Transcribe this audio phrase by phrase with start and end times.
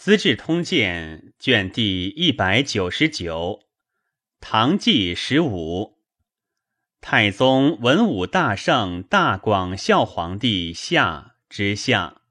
[0.00, 3.66] 资治通鉴》卷第一百九十九，
[4.40, 5.98] 唐纪十五，
[7.02, 12.22] 太宗文武大圣大广孝皇帝下之下，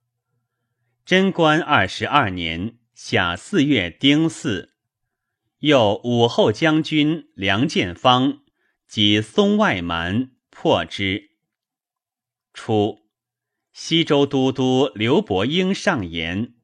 [1.05, 4.71] 贞观二十二年夏四月丁巳，
[5.59, 8.39] 又武后将军梁建方
[8.87, 11.33] 及松外蛮破之。
[12.51, 13.01] 初，
[13.71, 16.55] 西州都督刘伯英上言。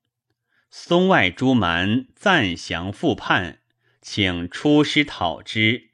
[0.77, 3.59] 松外诸蛮暂降复叛，
[4.01, 5.89] 请出师讨之，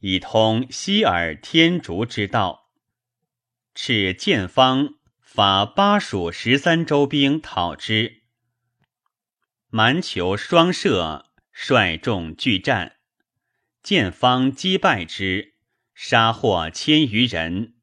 [0.00, 2.68] 以通西尔天竺之道。
[3.74, 8.24] 敕建方发巴蜀十三州兵讨之，
[9.70, 12.96] 蛮酋双射，率众拒战，
[13.82, 15.54] 建方击败之，
[15.94, 17.74] 杀获千余人，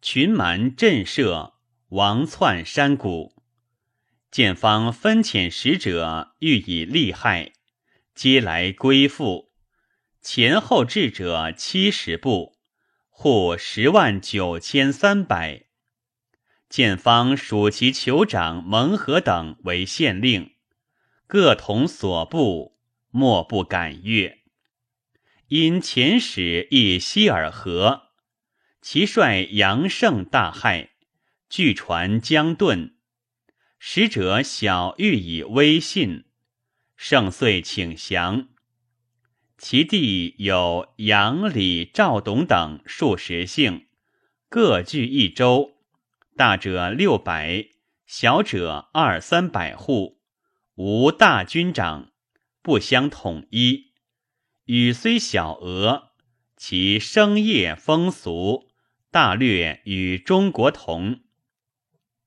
[0.00, 1.54] 群蛮震慑，
[1.88, 3.33] 亡窜山谷。
[4.34, 7.52] 建方分遣使者欲以利害，
[8.16, 9.52] 皆来归附。
[10.20, 12.58] 前后至者七十部，
[13.08, 15.66] 户十万九千三百。
[16.68, 20.56] 建方属其酋长蒙和等为县令，
[21.28, 22.76] 各同所部，
[23.10, 24.40] 莫不敢悦。
[25.46, 28.08] 因遣使诣希尔河，
[28.82, 30.88] 其率杨胜大骇，
[31.48, 32.93] 据船将遁。
[33.86, 36.24] 使者小欲以威信，
[36.96, 38.48] 圣遂请降。
[39.58, 43.86] 其弟有杨、李、赵、董等数十姓，
[44.48, 45.74] 各据一州，
[46.34, 47.66] 大者六百，
[48.06, 50.18] 小者二三百户，
[50.76, 52.10] 无大军长，
[52.62, 53.92] 不相统一。
[54.64, 56.14] 语虽小讹，
[56.56, 58.70] 其生业风俗
[59.10, 61.23] 大略与中国同。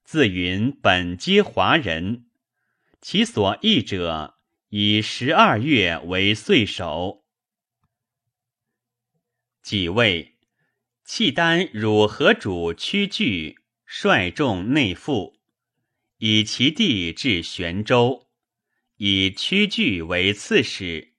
[0.10, 2.28] 自云本皆华人，
[3.02, 7.26] 其所译者以十二月为岁首。
[9.62, 10.38] 几位
[11.04, 15.42] 契丹汝河主屈据率众内附，
[16.20, 18.30] 以其地至玄州，
[18.96, 21.16] 以屈据为刺史，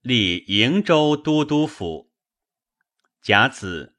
[0.00, 2.10] 立瀛州都督府。
[3.22, 3.94] 甲子，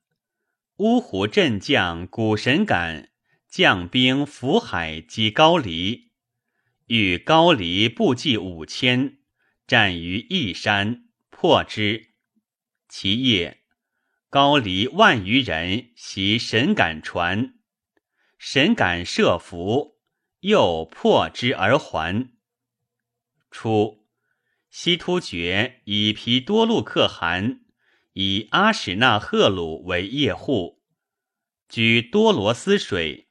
[0.79, 3.11] 乌湖镇将古神感。
[3.57, 6.11] 将兵浮海击高黎，
[6.85, 9.17] 与高黎步骑五千，
[9.65, 12.13] 战于义山，破之。
[12.87, 13.63] 其夜，
[14.29, 17.55] 高黎万余人袭神感船，
[18.37, 19.97] 神感设伏，
[20.41, 22.29] 又破之而还。
[23.49, 24.05] 初，
[24.69, 27.61] 西突厥以皮多禄可汗，
[28.13, 30.83] 以阿史那贺鲁为业户，
[31.67, 33.26] 居多罗斯水。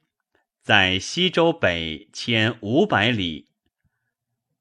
[0.67, 3.47] 在西周北千五百里，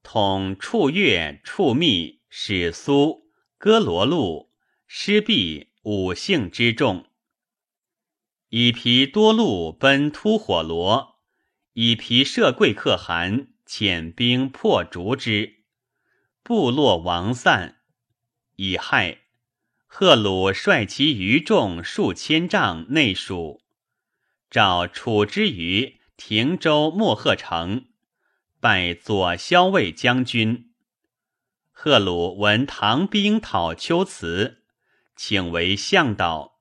[0.04, 3.28] 统处越、处密、始苏、
[3.58, 4.52] 哥罗路、
[4.86, 7.06] 师毕五姓之众，
[8.50, 11.16] 以皮多路奔突火罗，
[11.72, 15.64] 以皮射贵可汗遣兵破逐之，
[16.44, 17.78] 部落亡散。
[18.54, 19.22] 以害，
[19.88, 23.60] 贺鲁率其余众数千丈内属。
[24.48, 27.88] 召楚之余亭州莫贺城，
[28.58, 30.72] 拜左骁卫将军。
[31.70, 34.62] 贺鲁闻唐兵讨丘辞，
[35.14, 36.58] 请为向导，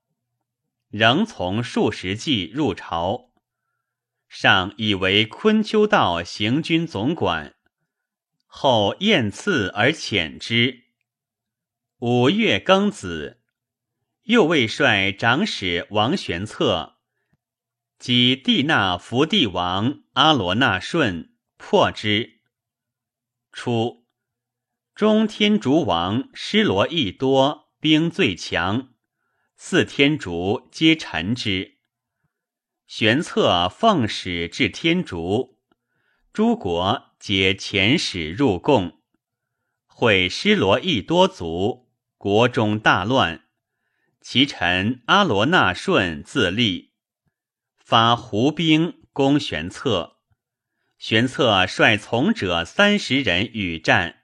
[0.90, 3.32] 仍从数十骑入朝。
[4.28, 7.56] 上以为昆丘道行军总管，
[8.46, 10.84] 后宴赐而遣之。
[12.00, 13.42] 五月庚子，
[14.24, 16.95] 右卫帅长史王玄策。
[17.98, 22.42] 及帝那伏帝王阿罗那顺破之。
[23.52, 24.06] 初，
[24.94, 28.90] 中天竺王施罗益多兵最强，
[29.56, 31.78] 四天竺皆臣之。
[32.86, 35.58] 玄策奉使至天竺，
[36.32, 39.02] 诸国皆遣使入贡，
[39.88, 43.46] 会施罗益多族，国中大乱。
[44.22, 46.92] 其臣阿罗那顺自立。
[47.86, 50.18] 发胡兵攻玄策，
[50.98, 54.24] 玄策率从者三十人与战，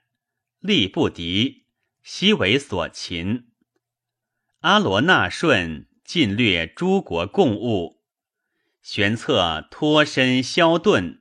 [0.58, 1.68] 力不敌，
[2.02, 3.52] 悉为所擒。
[4.62, 8.02] 阿罗那顺尽掠诸国贡物，
[8.82, 11.20] 玄策脱身消遁，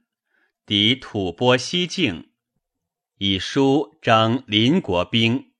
[0.65, 2.31] 抵吐蕃西境，
[3.19, 5.51] 以书征邻国兵。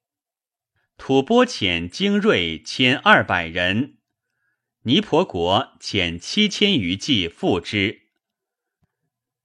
[0.98, 4.00] 吐蕃遣精锐千二百人。
[4.83, 8.07] 尼婆国遣七千余骑赴之。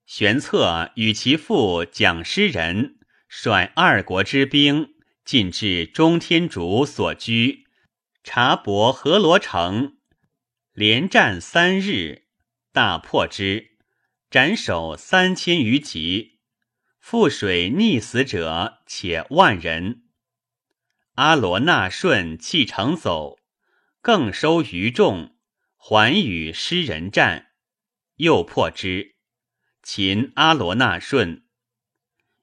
[0.07, 2.99] 玄策与其父蒋师仁
[3.29, 4.95] 率二国之兵
[5.27, 7.67] 进至中天竺所居
[8.25, 9.99] 察伯河罗城，
[10.73, 12.25] 连战三日，
[12.73, 13.77] 大破之，
[14.31, 16.39] 斩首三千余级，
[17.05, 20.05] 覆水溺死者且万人。
[21.17, 23.39] 阿罗那顺弃城走，
[24.07, 25.37] 更收余众，
[25.75, 27.49] 还与诗人战，
[28.19, 29.17] 又破之。
[29.83, 31.45] 秦阿罗那顺，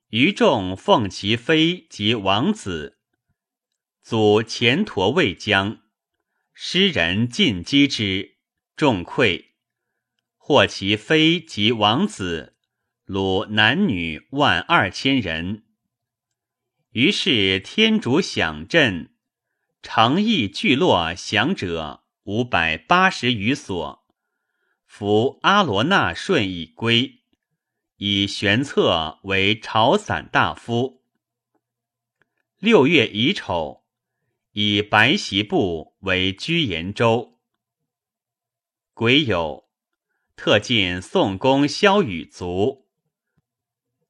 [0.10, 3.00] 余众奉其妃及王子，
[4.02, 5.84] 祖前陀未将，
[6.54, 8.40] 诗人尽击之，
[8.76, 9.52] 众溃，
[10.36, 12.58] 获其妃及王子，
[13.08, 15.64] 虏男女万二千人。
[16.92, 19.13] 于是天竺响震，
[19.84, 24.06] 城邑聚落降者五百八十余所，
[24.86, 27.20] 夫阿罗那顺已归。
[27.98, 31.04] 以玄策为朝散大夫。
[32.60, 33.84] 六月乙丑，
[34.54, 37.38] 以白席部为居延州。
[38.94, 39.66] 癸酉，
[40.38, 42.88] 特进宋公萧雨卒。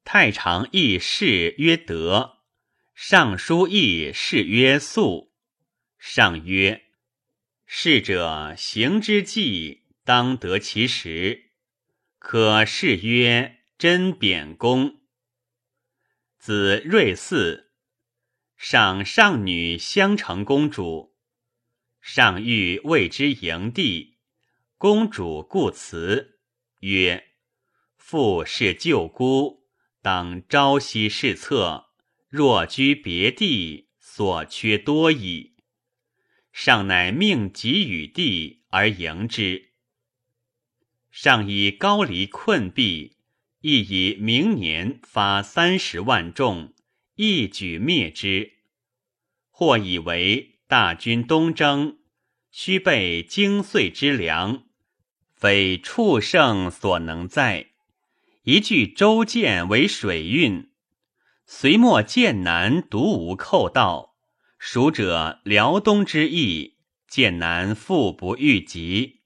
[0.04, 2.38] 太常议事曰德，
[2.94, 5.33] 尚书议事曰素。
[6.06, 6.82] 上曰：
[7.64, 11.52] 事者行之计，当得其时。
[12.18, 13.62] 可是曰。
[13.78, 15.00] 真扁公，
[16.38, 17.64] 子瑞嗣，
[18.56, 21.16] 赏上女襄城公主，
[22.00, 24.18] 上欲为之迎帝，
[24.78, 26.38] 公主故辞，
[26.80, 27.32] 曰
[27.98, 29.66] ：“父是舅姑，
[30.00, 31.86] 当朝夕侍侧，
[32.28, 35.53] 若居别地，所缺多矣。”
[36.56, 39.72] 尚乃命给予帝而迎之。
[41.10, 43.10] 上以高黎困敝。
[43.66, 46.74] 亦以明年发三十万众，
[47.14, 48.52] 一举灭之。
[49.48, 51.96] 或以为大军东征，
[52.50, 54.64] 须备精碎之粮，
[55.34, 57.70] 非畜生所能载。
[58.42, 60.70] 一据舟舰为水运，
[61.46, 64.13] 隋末剑南独无寇盗，
[64.66, 69.20] 蜀者辽东之役，剑南复不遇及，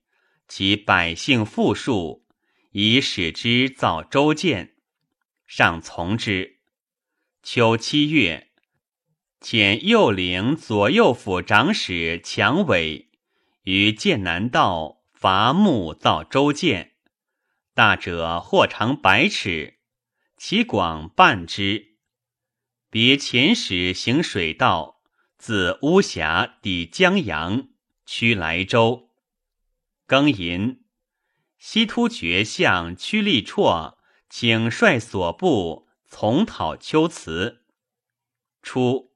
[0.48, 2.26] 其百姓富庶。
[2.72, 4.74] 以使之造州建，
[5.46, 6.58] 上从之。
[7.44, 8.50] 秋七月，
[9.40, 13.08] 遣右领左右府长史强伟
[13.62, 16.96] 于剑南道伐木造州建，
[17.74, 19.78] 大者或长百尺，
[20.36, 21.96] 其广半之。
[22.90, 24.97] 别遣使行水道，
[25.38, 27.68] 自巫峡抵江阳，
[28.04, 29.08] 驱莱州。
[30.06, 30.84] 庚寅。
[31.58, 33.96] 西突厥相屈力绰
[34.28, 37.64] 请率所部从讨丘辞。
[38.62, 39.12] 初，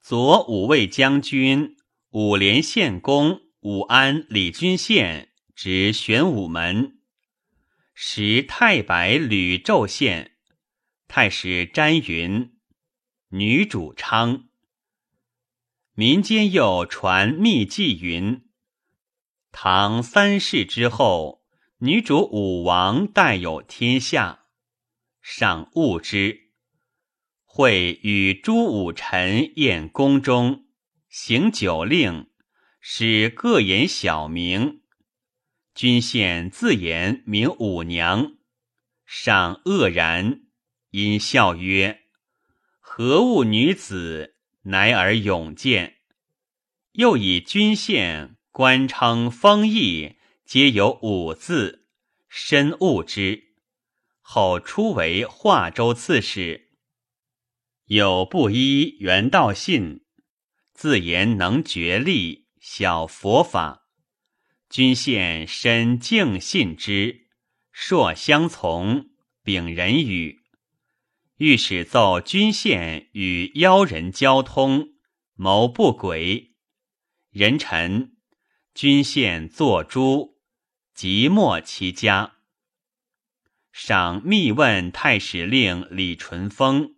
[0.00, 1.76] 左五位将军、
[2.10, 6.98] 五连县公武安李君献执玄武门，
[7.94, 10.36] 时太白吕昼县
[11.06, 12.56] 太史詹云，
[13.28, 14.48] 女主昌。
[15.94, 18.46] 民间又传秘记云。
[19.50, 21.44] 唐三世之后，
[21.80, 24.46] 女主武王代有天下，
[25.20, 26.52] 上恶之。
[27.44, 30.64] 会与诸武臣宴宫中，
[31.10, 32.30] 行酒令，
[32.80, 34.80] 使各言小名。
[35.74, 38.38] 君献自言名武娘，
[39.04, 40.40] 上愕然，
[40.88, 42.04] 因笑曰
[42.80, 44.31] ：“何物女子，
[44.62, 45.98] 乃尔永见？”
[46.92, 48.36] 又以君献。
[48.54, 51.86] 官称封邑，皆有五字，
[52.28, 53.54] 深恶之。
[54.20, 56.68] 后初为化州刺史。
[57.86, 60.04] 有布衣元道信，
[60.74, 63.86] 自言能决力，晓佛法。
[64.68, 67.28] 君献深敬信之，
[67.72, 69.06] 硕相从，
[69.42, 70.41] 秉人语。
[71.42, 74.90] 御史奏君献与妖人交通，
[75.34, 76.54] 谋不轨。
[77.30, 78.12] 人臣。
[78.74, 80.40] 君献作诸，
[80.94, 82.36] 即没其家。
[83.72, 86.94] 赏密问太史令李淳风，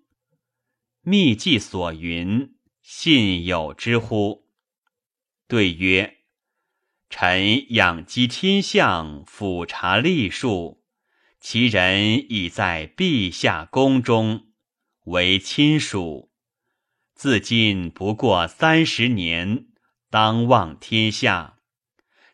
[1.00, 4.50] 密记所云，信有之乎？
[5.48, 6.18] 对曰：
[7.08, 10.83] 臣养鸡天象，俯察历数，
[11.46, 14.46] 其人已在陛下宫中，
[15.04, 16.32] 为亲属。
[17.14, 19.66] 自今不过三十年，
[20.08, 21.58] 当望天下。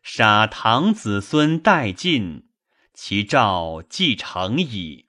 [0.00, 2.50] 杀唐子孙殆尽，
[2.95, 5.09] 其诏既成矣。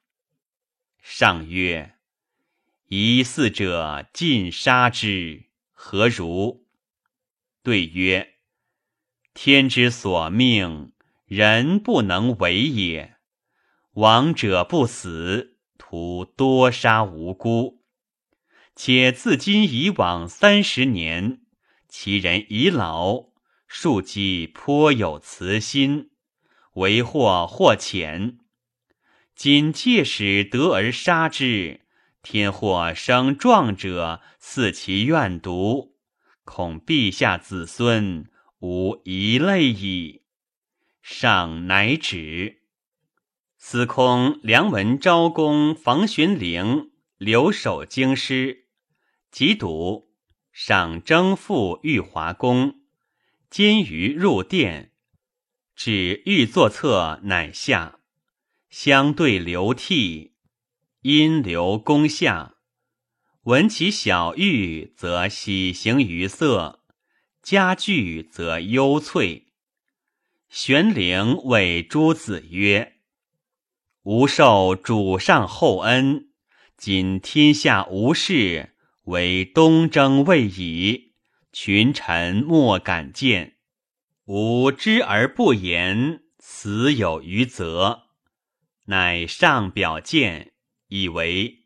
[1.04, 1.98] 上曰
[2.90, 6.66] ：“疑似者尽杀之，何如？”
[7.62, 8.34] 对曰
[9.36, 10.92] ：“天之所命，
[11.28, 13.11] 人不能为也。
[13.96, 17.84] 亡者不死，徒多杀无辜。
[18.74, 21.42] 且自今以往三十年，
[21.90, 23.32] 其人已老，
[23.68, 26.12] 庶几颇有慈心，
[26.76, 28.38] 为祸或浅。”
[29.36, 31.82] 今借使得而杀之，
[32.24, 35.98] 天或生壮者似其愿毒，
[36.46, 38.30] 恐陛下子孙
[38.60, 40.22] 无一类矣。
[41.02, 42.61] 上乃止。
[43.64, 48.66] 司空梁文昭公房玄龄留守京师，
[49.32, 50.10] 即读
[50.52, 52.82] 赏征赴玉华宫，
[53.52, 54.94] 兼于入殿，
[55.76, 58.00] 指御座侧，乃下。
[58.72, 60.34] 相对流涕，
[61.02, 62.56] 因流宫下。
[63.44, 66.80] 闻其小玉，则喜形于色；
[67.44, 69.54] 家具则幽翠。
[70.50, 72.91] 玄龄谓诸子曰
[74.04, 76.30] ：“吾受主上厚恩，
[76.76, 81.14] 今天下无事，唯东征未已，
[81.54, 83.58] 群臣莫敢谏。
[84.26, 88.06] 吾知而不言，死有余责。”
[88.90, 90.54] 乃上表谏，
[90.88, 91.60] 以为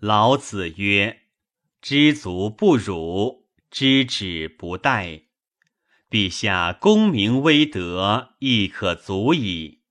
[0.00, 1.20] 老子曰
[1.80, 5.26] ：“知足不辱，知止不殆。
[6.10, 9.83] 陛下功名威德，亦可足矣；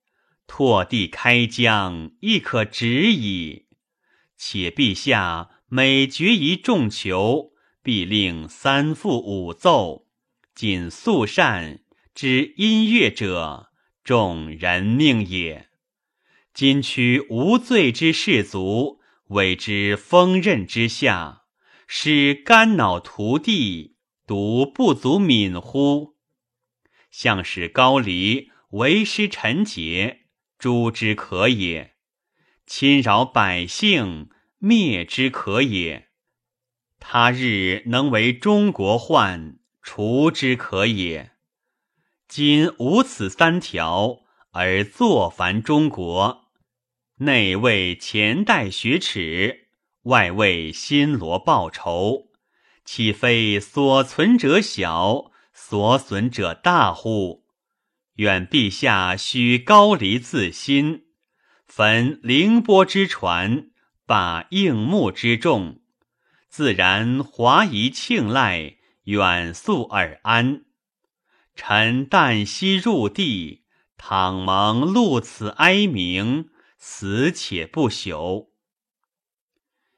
[0.55, 3.65] 拓地开疆，亦可止矣。
[4.37, 10.05] 且陛下每决一重囚，必令三复五奏，
[10.53, 11.79] 谨肃善
[12.13, 13.71] 之音乐者，
[14.03, 15.69] 众人命也。”
[16.53, 21.45] 今屈无罪之士卒，委之锋刃之下，
[21.87, 23.95] 使肝脑涂地，
[24.27, 26.13] 独不足悯乎？
[27.09, 30.19] 向使高黎为师臣节，
[30.63, 31.89] 诛之可也；
[32.65, 34.29] 侵扰百姓，
[34.59, 36.07] 灭之可也。
[37.01, 41.31] 他日能为中国患，除之可也。
[42.29, 46.45] 今无此三条，而作凡中国。
[47.17, 49.67] 内为前代雪耻，
[50.03, 52.29] 外为新罗报仇，
[52.85, 57.42] 岂非所存者小，所损者大乎？
[58.15, 61.05] 愿陛下须高离自新，
[61.65, 63.71] 焚凌波之船，
[64.05, 65.81] 罢应木之众，
[66.49, 70.65] 自然华夷庆赖，远宿尔安。
[71.55, 73.63] 臣旦夕入地，
[73.97, 76.49] 倘蒙露此哀鸣。
[76.85, 78.49] 死且不朽。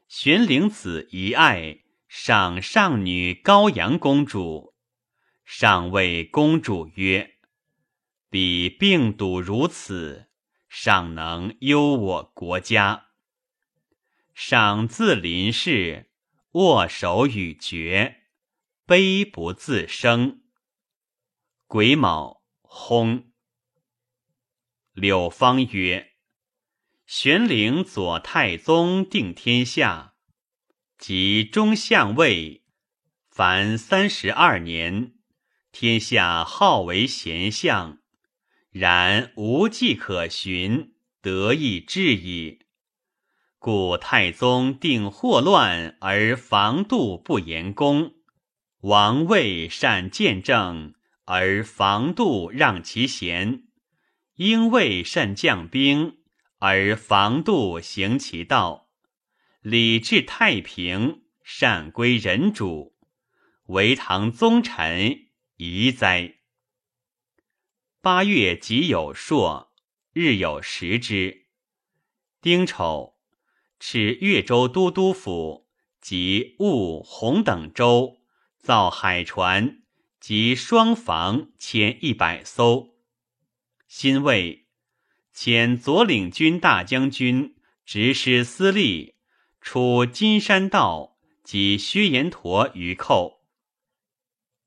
[0.08, 4.76] 玄灵子遗爱赏上女高阳公主，
[5.44, 7.35] 上谓公主曰
[8.30, 10.30] ：“彼病笃如此，
[10.68, 13.08] 尚能忧我国家。”
[14.36, 16.12] 赏自临事，
[16.52, 18.24] 握手与绝，
[18.86, 20.42] 悲不自生。
[21.68, 23.26] 癸卯，薨。
[24.92, 26.12] 柳方曰。
[27.06, 30.16] 玄龄左太宗定天下，
[30.98, 32.66] 即中相位，
[33.30, 35.14] 凡三十二年，
[35.72, 38.00] 天下号为贤相，
[38.78, 42.60] 然无迹可寻，得意至矣。
[43.58, 48.16] 故太宗定祸乱而防度不严公，
[48.82, 53.64] 王位善见政而防度让其贤，
[54.36, 56.18] 英位善将兵。
[56.60, 58.90] 而防度行其道，
[59.62, 62.94] 礼治太平，善归人主，
[63.68, 66.36] 为唐宗臣，宜哉！
[68.06, 69.74] 八月己有朔，
[70.14, 71.48] 日有食之。
[72.40, 73.16] 丁丑，
[73.80, 75.66] 持越州都督府
[76.00, 78.20] 及婺、洪等州
[78.60, 79.82] 造海船
[80.20, 82.90] 及双房千一百艘。
[83.88, 84.68] 辛未。
[85.34, 87.56] 遣左领军大将军、
[87.88, 89.16] 执师司隶
[89.60, 93.44] 出金山道及薛延陀于寇。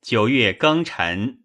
[0.03, 1.45] 九月庚辰，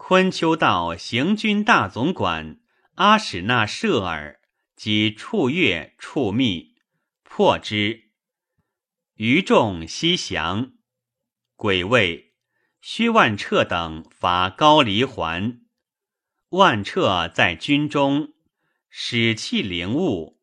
[0.00, 2.60] 昆丘道行军大总管
[2.94, 4.40] 阿史那舍尔
[4.76, 6.76] 及处月、处密
[7.24, 8.04] 破之，
[9.14, 10.72] 余众西降。
[11.56, 12.32] 癸未，
[12.80, 15.60] 薛万彻等伐高黎还。
[16.50, 18.34] 万彻在军中，
[18.88, 20.40] 使气灵物，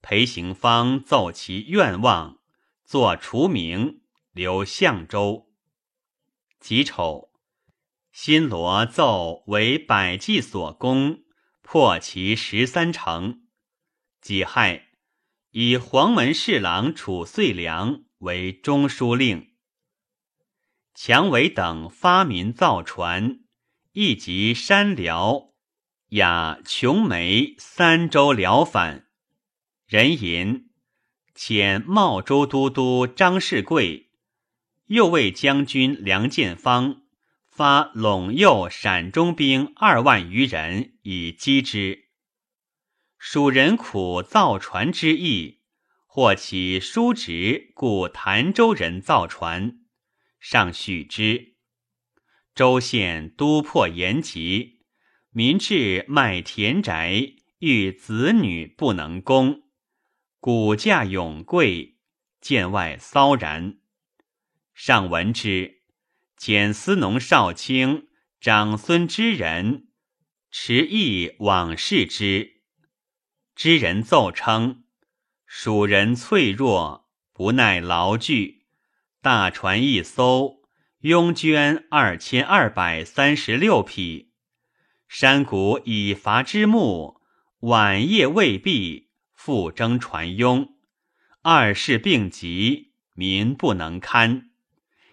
[0.00, 2.38] 裴行方奏其愿望，
[2.84, 5.52] 作除名，留相州。
[6.60, 7.31] 己丑，
[8.12, 11.22] 新罗奏为百计所攻，
[11.62, 13.44] 破其十三城。
[14.20, 14.88] 己亥，
[15.52, 19.52] 以黄门侍郎褚遂良为中书令。
[20.94, 23.40] 强为等发民造船，
[23.92, 25.54] 亦及山辽、
[26.08, 29.06] 雅琼梅三州辽反。
[29.86, 30.70] 人吟
[31.34, 34.10] 遣茂州都督张世贵、
[34.88, 37.01] 右卫将军梁建方
[37.62, 42.08] 发陇右陕中兵二万余人以击之。
[43.18, 45.60] 蜀人苦造船之意，
[46.08, 49.78] 或起叔侄故潭州人造船。
[50.40, 51.54] 上许之。
[52.52, 54.80] 州县都破延吉，
[55.30, 59.62] 民至卖田宅，遇子女不能供，
[60.40, 61.98] 谷价永贵，
[62.40, 63.78] 见外骚然。
[64.74, 65.81] 上闻之，
[66.44, 68.08] 遣司农少卿
[68.40, 69.86] 长孙之人
[70.50, 72.62] 持意往视之。
[73.54, 74.82] 知人奏称，
[75.46, 78.66] 蜀人脆弱，不耐劳具。
[79.20, 80.62] 大船一艘，
[81.02, 84.32] 拥绢二千二百三十六匹。
[85.06, 87.20] 山谷以伐之木，
[87.60, 90.74] 晚夜未毕，复征船拥。
[91.42, 94.50] 二事并急，民不能堪，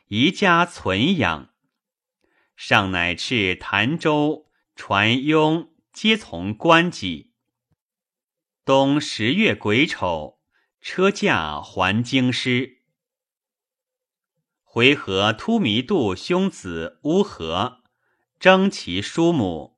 [0.09, 1.49] 宜家存养。
[2.55, 7.33] 上乃敕潭州船拥皆从官己。
[8.65, 10.39] 冬十月癸丑，
[10.81, 12.79] 车驾还京师。
[14.63, 17.83] 回纥突弥度兄子乌合，
[18.39, 19.77] 征其叔母。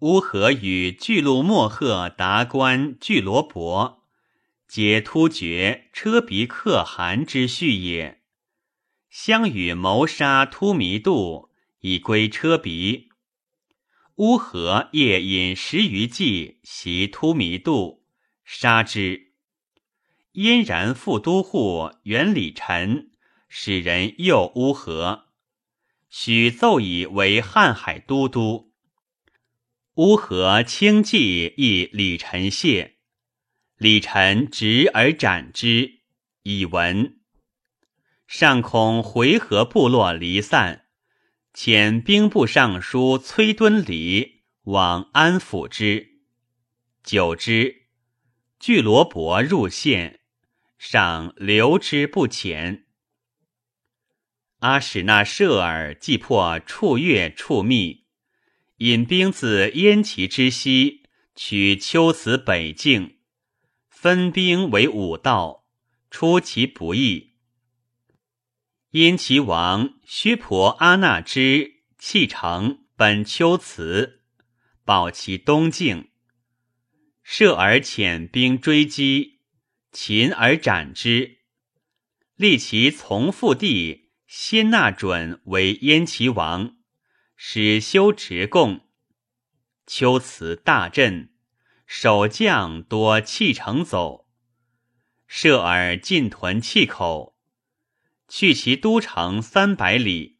[0.00, 4.04] 乌合与巨鹿莫贺达官巨罗伯，
[4.68, 8.19] 皆突厥车鼻可汗之婿也。
[9.10, 13.10] 相与谋杀突弥度，以归车鼻。
[14.16, 18.04] 乌合夜饮十余计袭突弥度，
[18.44, 19.32] 杀之。
[20.32, 23.10] 殷然副都护元礼臣。
[23.52, 25.24] 使人诱乌合，
[26.08, 28.72] 许奏以为瀚海都督。
[29.96, 32.98] 乌合轻骑亦李臣谢，
[33.76, 35.98] 李臣执而斩之，
[36.44, 37.19] 以闻。
[38.30, 40.84] 上恐回纥部落离散，
[41.52, 46.20] 遣兵部尚书崔敦礼往安抚之。
[47.02, 47.88] 久之，
[48.60, 50.20] 巨罗伯入县，
[50.78, 52.84] 上留之不遣。
[54.60, 58.04] 阿史那舍尔既破处越处密，
[58.76, 61.02] 引兵自燕齐之西，
[61.34, 63.16] 取丘辞北境，
[63.88, 65.64] 分兵为五道，
[66.12, 67.29] 出其不意。
[68.92, 74.22] 燕齐王须婆阿那之弃城本丘辞，
[74.84, 76.08] 保其东境。
[77.22, 79.38] 舍尔遣兵追击，
[79.92, 81.38] 擒而斩之，
[82.34, 84.10] 立其从父弟。
[84.26, 86.76] 先纳准为燕齐王，
[87.36, 88.88] 使修持贡。
[89.86, 91.32] 秋辞大震，
[91.84, 94.28] 守将多弃城走。
[95.26, 97.36] 设而进屯气口，
[98.30, 100.38] 去其都城三百里。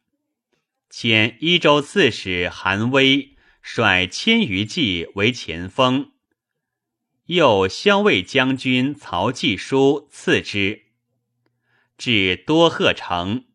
[0.89, 6.13] 遣一州刺史韩威率千余骑为前锋，
[7.25, 10.85] 又骁卫将军曹季书次之，
[11.97, 13.45] 至多贺城。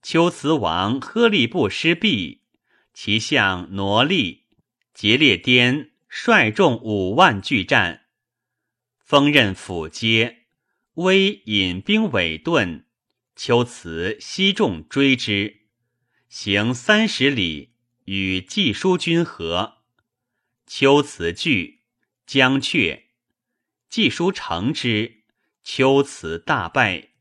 [0.00, 2.42] 丘辞王喝利布失毕，
[2.94, 4.46] 其相挪利、
[4.94, 8.06] 节列颠率众五万拒战，
[9.04, 10.46] 锋刃斧接，
[10.94, 12.84] 威引兵尾遁，
[13.42, 15.62] 丘辞西众追之，
[16.28, 17.72] 行三十里，
[18.04, 19.78] 与季叔军合。
[20.66, 21.80] 丘辞惧，
[22.26, 23.06] 将却，
[23.88, 25.22] 季叔乘之，
[25.64, 27.12] 丘辞大败，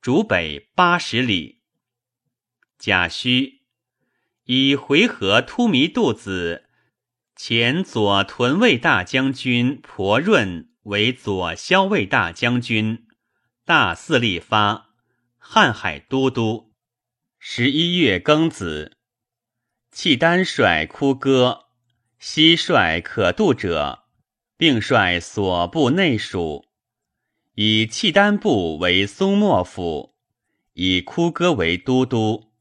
[0.00, 1.62] 逐北八十里。
[2.78, 3.62] 贾诩
[4.44, 6.66] 以回纥突弥度子
[7.34, 13.08] 前左屯卫大将军婆润为左骁卫大将军，
[13.64, 14.85] 大肆力发，
[15.48, 16.74] 瀚海都督。
[17.38, 18.98] 十一月庚子，
[19.92, 21.66] 契丹率哭歌，
[22.18, 24.06] 西率可度者，
[24.56, 26.66] 并率所部内属，
[27.54, 30.16] 以契丹部为松漠府，
[30.74, 32.52] 以哭歌为都督。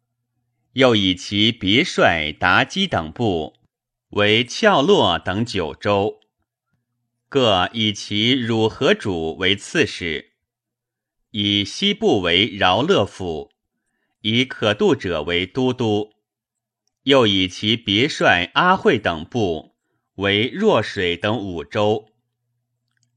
[0.73, 3.55] 又以其别帅妲己等部
[4.09, 6.19] 为翘洛等九州，
[7.29, 10.34] 各以其汝河主为刺史，
[11.37, 13.51] 以西部为饶乐府，
[14.21, 16.13] 以可度者为都督，
[17.03, 19.75] 又以其别帅阿惠等部
[20.13, 22.07] 为若水等五州，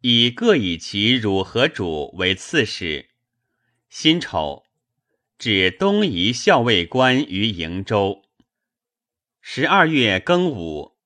[0.00, 3.11] 以各以其汝和主为刺史。
[3.88, 4.64] 辛丑，
[5.38, 8.24] 指东夷校尉官于瀛州。
[9.40, 10.96] 十二月庚午。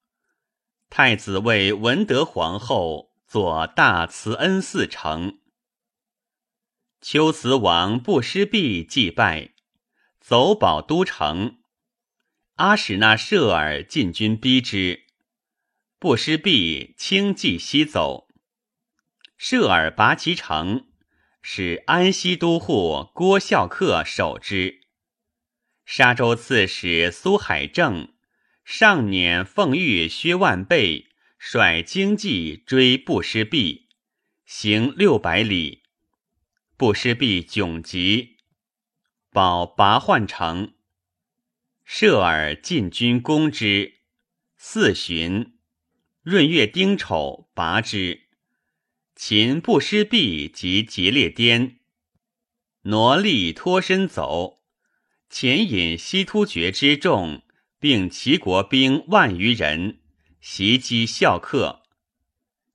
[0.88, 5.40] 太子为文德皇后作大慈恩寺城。
[7.02, 9.50] 秋慈王不失毕祭拜，
[10.20, 11.58] 走保都城。
[12.54, 15.02] 阿史那舍尔进军逼之，
[15.98, 18.28] 不失毕轻骑西走。
[19.36, 20.86] 舍尔拔其城，
[21.42, 24.82] 使安西都护郭孝恪守之。
[25.84, 28.12] 沙州刺史苏海正。
[28.64, 33.88] 上年奉御薛万倍率精骑追不失毕，
[34.46, 35.81] 行六百里，
[36.82, 38.38] 不失毕窘急，
[39.30, 40.74] 保拔换城。
[41.84, 44.00] 设尔进军攻之，
[44.56, 45.56] 四旬，
[46.24, 48.22] 闰月丁丑拔之。
[49.14, 51.78] 秦不失毕及节烈颠，
[52.80, 54.64] 挪力脱身走，
[55.30, 57.44] 前引西突厥之众。
[57.78, 60.00] 并齐国兵万余人
[60.40, 61.84] 袭击孝克，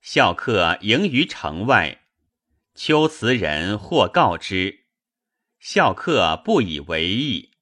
[0.02, 2.07] 孝克营于城外。
[2.80, 4.86] 丘辞人或告之，
[5.60, 7.54] 孝克不以为意。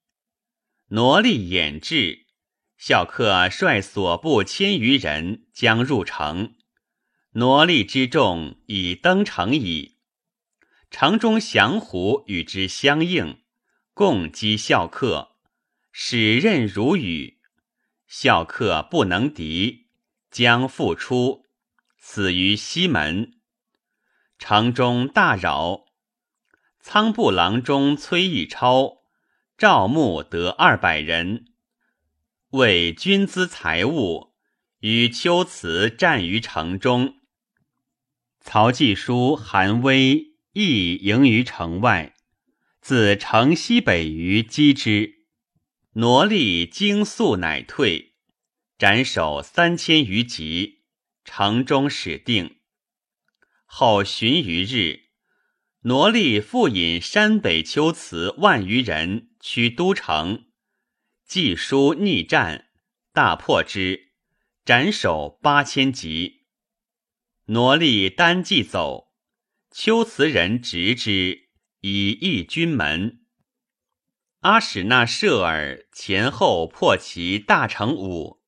[0.89, 2.25] 挪力掩至，
[2.75, 6.55] 孝克率所部千余人将入城。
[7.31, 9.99] 挪力之众已登城矣。
[10.91, 13.39] 城中降胡与之相应，
[13.93, 15.37] 共击孝克，
[15.93, 17.39] 使刃如雨。
[18.05, 19.87] 孝克不能敌，
[20.29, 21.45] 将复出，
[21.97, 23.31] 死于西门。
[24.37, 25.85] 城中大扰。
[26.79, 28.97] 仓部郎中崔义超、
[29.57, 31.45] 赵牧得二百人，
[32.51, 34.33] 为军资财物，
[34.81, 37.15] 与丘辞战于城中。
[38.39, 42.13] 曹季书、韩威亦营于城外，
[42.81, 45.25] 自城西北隅击之。
[45.93, 48.13] 挪力惊速，乃退，
[48.77, 50.83] 斩首三千余级，
[51.23, 52.54] 城中始定。
[53.77, 55.09] 后旬余日，
[55.81, 60.45] 挪力复引山北丘辞万余人驱都城，
[61.27, 62.69] 季书逆战，
[63.11, 64.13] 大破之，
[64.63, 66.45] 斩首八千级。
[67.47, 69.13] 挪力单骑走，
[69.69, 71.49] 丘辞人执之，
[71.81, 73.25] 以易军门。
[74.39, 78.41] 阿史那舍尔前后破其大城五，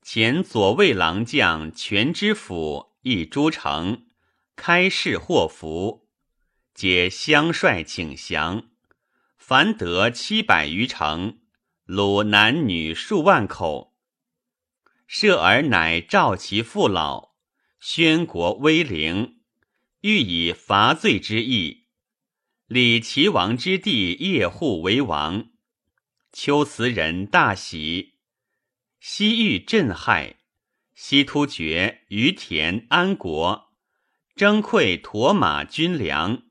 [0.00, 4.06] 前左卫郎将全知府一诸城，
[4.56, 6.08] 开市祸福，
[6.72, 8.70] 皆相率请降，
[9.36, 11.40] 凡得七百余城，
[11.86, 13.94] 虏男女数万口。
[15.06, 17.34] 舍尔乃召其父老，
[17.78, 19.40] 宣国威灵，
[20.00, 21.88] 欲以伐罪之意。
[22.66, 25.50] 立齐王之弟叶护为王，
[26.32, 28.14] 丘辞人大喜。
[28.98, 30.36] 西域震骇，
[30.94, 33.73] 西突厥、于田、安国。
[34.34, 36.42] 征馈驼马军粮，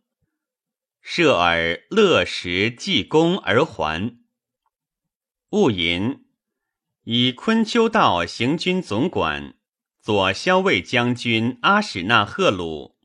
[1.01, 4.19] 设尔乐食济功而还。
[5.49, 6.25] 戊寅，
[7.03, 9.55] 以昆丘道行军总管
[9.99, 12.95] 左骁卫将军阿史那贺鲁。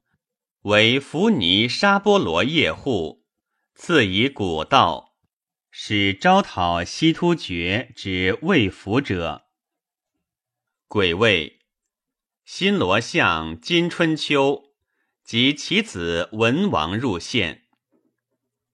[0.62, 3.26] 为伏尼沙波罗叶护，
[3.74, 5.16] 赐以古道，
[5.72, 9.46] 使招讨西突厥之未服者。
[10.86, 11.58] 癸未，
[12.44, 14.67] 新罗相金春秋
[15.28, 17.64] 及其子文王入献。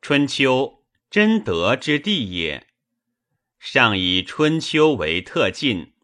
[0.00, 2.68] 春秋，真德之地也。
[3.58, 5.94] 上以春秋为特进，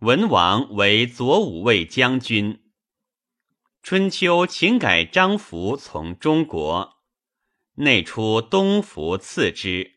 [0.00, 2.64] 文王为左武卫将军。
[3.84, 7.00] 春秋请改张服从中国，
[7.74, 9.92] 内出东服次之。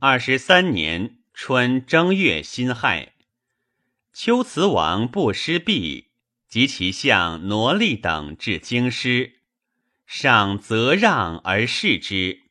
[0.00, 3.14] 二十三年春正月辛亥，
[4.12, 6.05] 丘辞王不失毕
[6.56, 9.40] 及其相挪力等至京师，
[10.06, 12.44] 上则让而视之，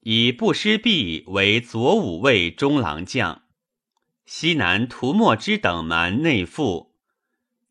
[0.00, 3.42] 以不失毕为左武卫中郎将，
[4.26, 6.96] 西南涂墨之等蛮内附。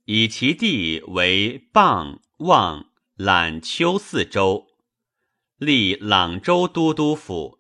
[0.06, 2.86] 以其地为傍、望、
[3.18, 4.66] 览、丘四州，
[5.58, 7.60] 立朗州都督府。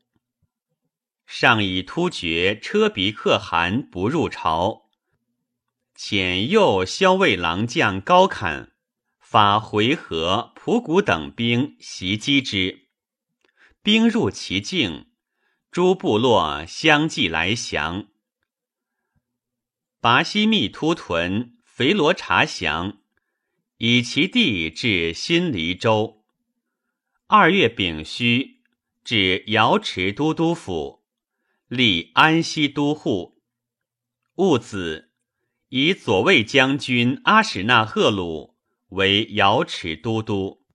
[1.26, 4.89] 上以突厥车鼻可汗不入朝，
[6.00, 8.72] 遣右骁卫郎将高侃
[9.20, 12.88] 发回纥、蒲谷等兵袭击之，
[13.84, 15.12] 兵入其境，
[15.70, 18.08] 诸部落相继来降。
[20.00, 23.02] 拔西密突屯肥罗察降，
[23.76, 26.24] 以其地至新黎州。
[27.28, 28.62] 二月丙戌，
[29.04, 31.04] 至瑶池都督府，
[31.68, 33.44] 立安西都护。
[34.36, 35.09] 戊子，
[35.70, 38.56] 以左卫将军阿史那贺鲁
[38.90, 40.66] 为瑶池都督。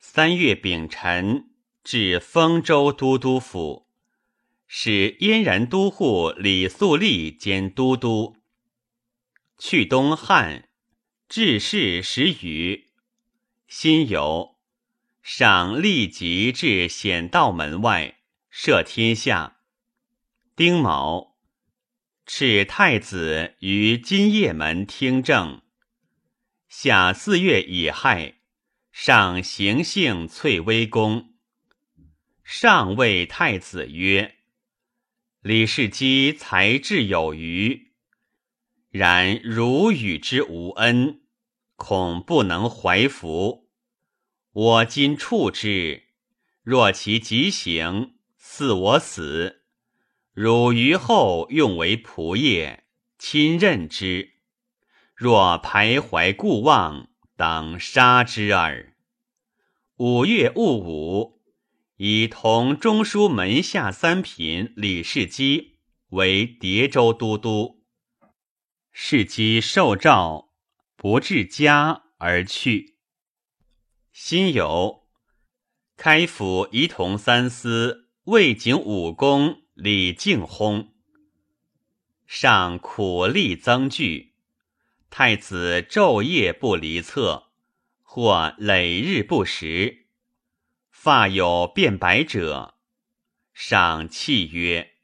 [0.00, 1.50] 三月丙辰，
[1.84, 3.86] 至丰州都督府，
[4.66, 8.36] 使燕然都护李素立兼都督。
[9.58, 10.68] 去东汉，
[11.28, 12.88] 治世时雨，
[13.68, 14.56] 辛酉，
[15.22, 18.18] 赏立即至显道门外，
[18.52, 19.58] 赦天下。
[20.56, 21.35] 丁卯，
[22.26, 25.62] 敕太子于金掖门听政。
[26.68, 28.40] 夏四月乙亥，
[28.90, 31.34] 上行幸翠微宫。
[32.42, 34.34] 上谓太子曰
[35.40, 37.92] ：“李世基才智有余。”
[38.90, 41.20] 然如与之无恩，
[41.76, 43.70] 恐不能怀服。
[44.50, 46.08] 我今处之，
[46.64, 49.55] 若其急行，似我死。
[50.36, 52.84] 汝于后用为仆业，
[53.18, 54.34] 亲任之。
[55.14, 58.94] 若徘徊故望，当杀之耳。
[59.96, 61.40] 五月戊午，
[61.96, 65.78] 以同中书门下三品李世基
[66.10, 67.82] 为叠州都督。
[68.92, 70.50] 世基受诏，
[70.96, 72.98] 不至家而去。
[74.12, 75.04] 辛酉，
[75.96, 80.88] 开府仪同三司魏景武功李靖薨。
[82.26, 84.32] 上苦力增剧，
[85.10, 87.48] 太子昼夜不离侧，
[88.02, 90.06] 或累日不食，
[90.90, 92.76] 发有变白者。
[93.52, 94.94] 上泣曰：“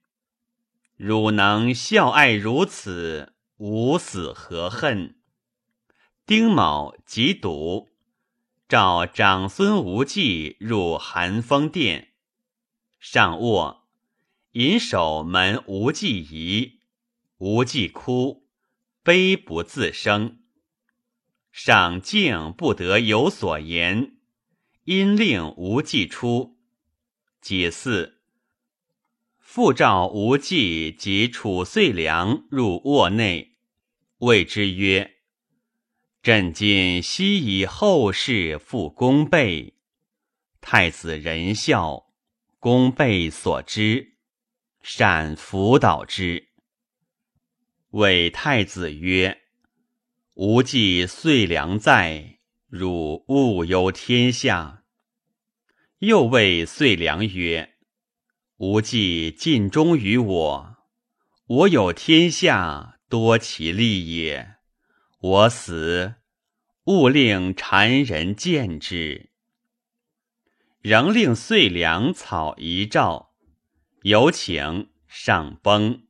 [0.97, 5.21] 汝能孝爱如此。”吾死何恨？
[6.25, 7.91] 丁卯即笃，
[8.67, 12.15] 召长孙无忌入寒风殿，
[12.99, 13.82] 上卧，
[14.53, 16.81] 引守门无忌疑，
[17.39, 18.47] 无忌哭，
[19.03, 20.41] 悲不自生。
[21.51, 24.19] 上敬不得有所言，
[24.85, 26.59] 因令无忌出。
[27.41, 28.19] 己巳。
[29.39, 33.57] 复召无忌及褚遂良入卧内。
[34.19, 35.15] 谓之曰
[36.23, 39.75] ：“朕今悉以后事复公备，
[40.61, 42.13] 太子仁孝，
[42.59, 44.12] 公备所知，
[44.83, 46.49] 善辅导之。”
[47.91, 49.43] 谓太子曰
[50.35, 54.85] ：“吾既遂良在，汝勿忧天下。”
[56.01, 57.77] 又谓遂良曰
[58.59, 60.77] ：“吾既尽忠于我，
[61.47, 64.55] 我有天下。”多其利也，
[65.21, 66.15] 我死，
[66.85, 69.29] 勿令谗人见之。
[70.81, 73.32] 仍令遂良草遗诏，
[74.03, 76.03] 有请上崩。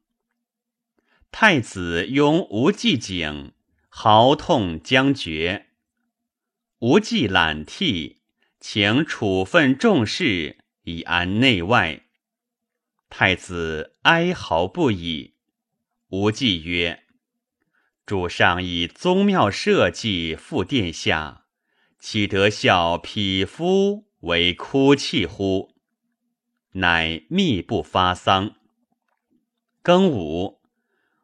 [1.31, 3.52] 太子拥无忌景，
[3.88, 5.66] 嚎痛将绝。
[6.78, 8.22] 无忌览涕，
[8.59, 12.07] 请处分众事，以安内外。
[13.11, 15.35] 太子哀嚎不已。
[16.09, 17.05] 无忌曰
[18.07, 21.44] ：“主上以宗庙社稷复殿下，
[21.98, 25.71] 岂得效匹夫为哭泣乎？”
[26.72, 28.54] 乃密不发丧。
[29.82, 30.61] 庚午，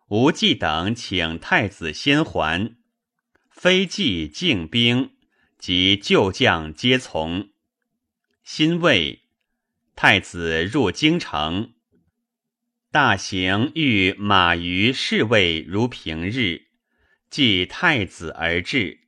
[0.08, 2.76] 无忌等请太子先还，
[3.50, 5.12] 非计进兵
[5.58, 7.50] 及旧将皆从。
[8.42, 9.22] 辛未，
[9.94, 11.74] 太子入京城。
[12.90, 16.68] 大行遇马于侍卫如平日，
[17.28, 19.00] 即太子而至，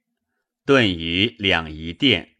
[0.66, 2.36] 顿于两仪殿，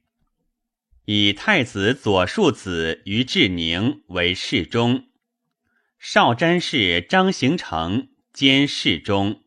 [1.13, 5.09] 以太子左庶子于志宁为侍中，
[5.99, 9.43] 少詹事张行成兼侍中，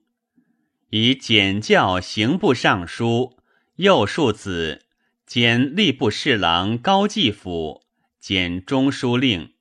[0.90, 3.38] 以检校刑部尚书
[3.78, 4.88] 右庶子
[5.26, 7.86] 兼吏部侍郎高继甫
[8.20, 9.54] 兼中书令，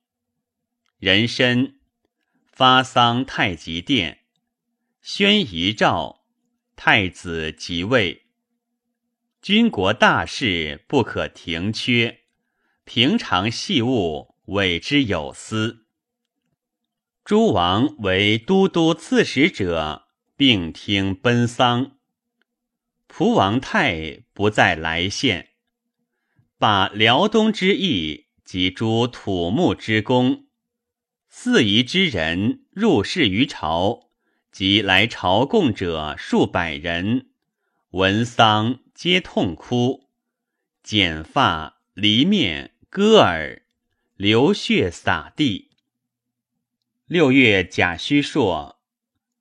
[0.99, 1.75] 人参。
[2.51, 4.19] 发丧太极殿，
[5.01, 6.25] 宣遗诏，
[6.75, 8.22] 太子即位。
[9.43, 12.19] 军国大事不可停缺，
[12.85, 15.85] 平常细务委之有司。
[17.25, 21.97] 诸王为都督刺史者，并听奔丧。
[23.07, 25.49] 蒲王太不再来献，
[26.57, 30.45] 把辽东之役及诸土木之功，
[31.27, 34.09] 四夷之人入仕于朝，
[34.53, 37.31] 及来朝贡者数百人，
[37.89, 40.07] 闻丧皆痛哭，
[40.83, 43.63] 剪发离面割耳，
[44.15, 45.71] 流血洒地。
[47.05, 48.79] 六月甲戌朔，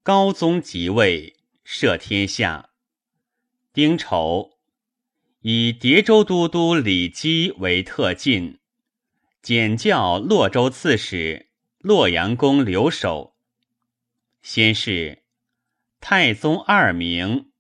[0.03, 2.71] 高宗即位，摄天下。
[3.75, 4.59] 丁丑，
[5.43, 8.59] 以叠州都督李基为特进，
[9.43, 13.37] 简教洛州刺史、洛阳宫留守。
[14.43, 15.23] 先是，
[16.01, 17.52] 太宗二名，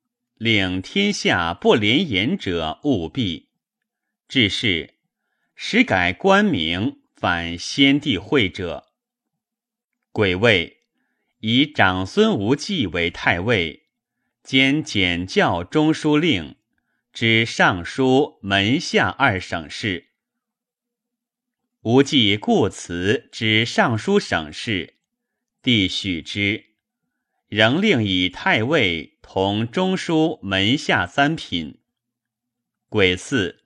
[0.42, 3.50] 领天下不廉言者务必。
[4.26, 4.94] 至是，
[5.54, 8.88] 始改官名，反先帝讳者。
[10.10, 10.78] 癸未，
[11.38, 13.84] 以长孙无忌为太尉，
[14.42, 16.56] 兼检校中书令，
[17.12, 20.08] 知尚书门下二省事。
[21.82, 24.96] 无忌故辞知尚书省事，
[25.62, 26.64] 帝许之，
[27.46, 31.78] 仍令以太尉同中书门下三品。
[32.90, 33.56] 癸巳，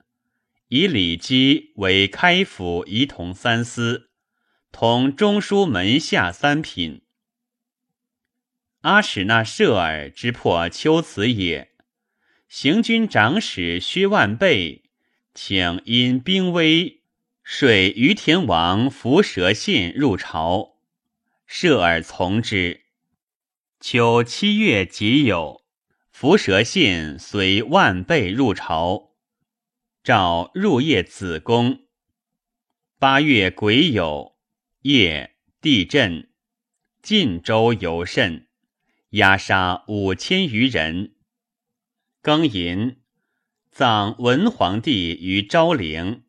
[0.69, 4.11] 以李基为开府仪同三司。
[4.71, 7.01] 同中书门下三品。
[8.81, 11.71] 阿史那舍尔之破丘辞也。
[12.47, 14.83] 行军长史薛万倍
[15.33, 17.01] 请因兵危，
[17.43, 20.77] 率于田王伏蛇信入朝，
[21.45, 22.86] 舍尔从之。
[23.79, 25.61] 秋七月己酉，
[26.11, 29.11] 伏蛇信随万倍入朝，
[30.03, 31.81] 召入夜子宫。
[32.97, 34.37] 八月癸酉。
[34.81, 36.29] 夜地震，
[37.01, 38.47] 晋州尤甚，
[39.09, 41.15] 压杀五千余人。
[42.23, 43.01] 庚寅，
[43.69, 46.23] 葬文皇帝于昭陵，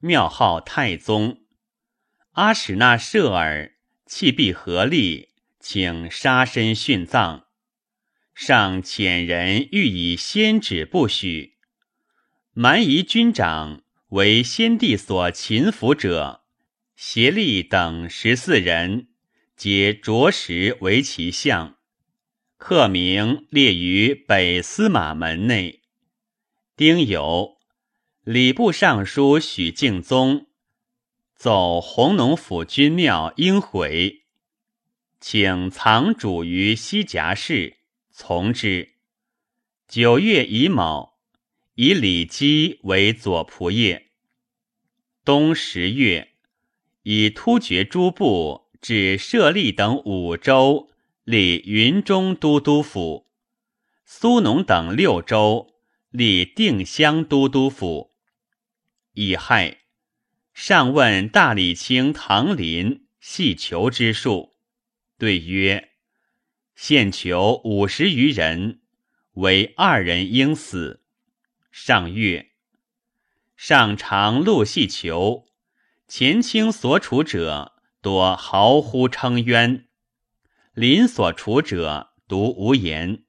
[0.00, 1.44] 庙号太宗。
[2.32, 5.30] 阿史那舍尔弃必合力，
[5.66, 7.46] 请杀身殉葬。
[8.34, 11.54] 上遣人欲以先旨不许。
[12.52, 16.42] 蛮夷军长为先帝所擒服者。
[16.96, 19.08] 协力等十四人，
[19.56, 21.78] 皆着实为其相，
[22.58, 25.80] 刻名列于北司马门内。
[26.76, 27.56] 丁酉，
[28.22, 30.48] 礼部尚书许敬宗
[31.34, 34.23] 奏弘农府君庙应毁，
[35.26, 37.78] 请藏主于西夹室，
[38.10, 38.90] 从之。
[39.88, 41.14] 九月乙卯，
[41.76, 44.02] 以李基为左仆射。
[45.24, 46.34] 冬十月。
[47.04, 50.90] 以突厥诸部至舍利等五州，
[51.24, 53.26] 立云中都督府；
[54.04, 55.74] 苏农等六州，
[56.10, 58.12] 立定襄都督府。
[59.14, 59.78] 乙亥，
[60.52, 64.53] 上问大理卿唐林系求之数，
[65.24, 65.88] 对曰：
[66.74, 68.82] 现囚五十余人，
[69.36, 71.02] 唯二人应死。
[71.70, 72.50] 上月，
[73.56, 75.46] 上常录系囚。
[76.06, 79.88] 前清所处者多嚎呼称冤，
[80.74, 83.24] 临所处者独无言。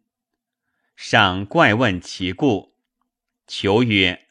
[0.98, 2.76] 上怪问其故，
[3.48, 4.28] 求曰：“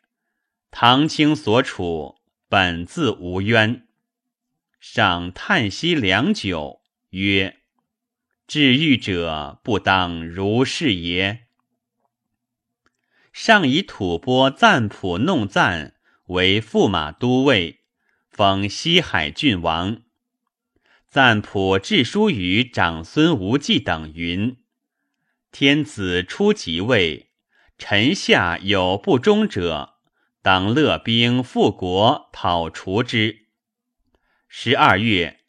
[0.71, 3.89] 唐清所处本自无冤。”
[4.79, 6.83] 上叹息良久，
[7.19, 7.61] 曰
[8.47, 11.47] ：“治狱者不当如是也。”
[13.33, 15.95] 上以吐蕃赞普弄赞
[16.27, 17.81] 为驸马都尉。
[18.29, 20.03] 封西海郡王，
[21.07, 24.57] 赞普致书于长孙无忌等云
[25.53, 27.31] ：“天子初即位，
[27.79, 30.01] 臣下有不忠者，
[30.43, 33.47] 当勒兵复国，讨除之。”
[34.51, 35.44] 十二月，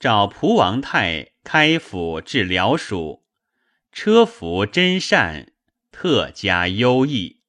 [0.00, 3.22] 召蒲王泰开府治辽蜀，
[3.92, 5.52] 车服真善，
[5.92, 7.39] 特加优异。